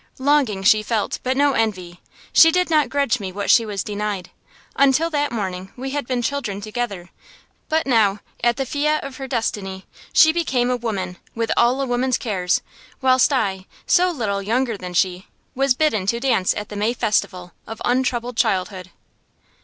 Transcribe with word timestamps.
Longing 0.17 0.63
she 0.63 0.81
felt, 0.81 1.19
but 1.21 1.37
no 1.37 1.51
envy. 1.53 2.01
She 2.33 2.51
did 2.51 2.71
not 2.71 2.89
grudge 2.89 3.19
me 3.19 3.31
what 3.31 3.51
she 3.51 3.67
was 3.67 3.83
denied. 3.83 4.31
Until 4.75 5.11
that 5.11 5.31
morning 5.31 5.71
we 5.77 5.91
had 5.91 6.07
been 6.07 6.23
children 6.23 6.59
together, 6.59 7.11
but 7.69 7.85
now, 7.85 8.19
at 8.43 8.57
the 8.57 8.65
fiat 8.65 9.03
of 9.03 9.17
her 9.17 9.27
destiny, 9.27 9.85
she 10.11 10.31
became 10.33 10.71
a 10.71 10.75
woman, 10.75 11.17
with 11.35 11.51
all 11.55 11.79
a 11.81 11.85
woman's 11.85 12.17
cares; 12.17 12.63
whilst 12.99 13.31
I, 13.31 13.67
so 13.85 14.09
little 14.09 14.41
younger 14.41 14.75
than 14.75 14.95
she, 14.95 15.27
was 15.53 15.75
bidden 15.75 16.07
to 16.07 16.19
dance 16.19 16.55
at 16.55 16.69
the 16.69 16.75
May 16.75 16.93
festival 16.95 17.53
of 17.67 17.79
untroubled 17.85 18.37
childhood. 18.37 18.89